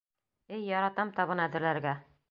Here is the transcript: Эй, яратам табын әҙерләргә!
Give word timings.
Эй, 0.57 0.63
яратам 0.69 1.13
табын 1.21 1.45
әҙерләргә! 1.47 1.99